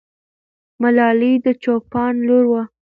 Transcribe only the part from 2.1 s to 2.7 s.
لور وه.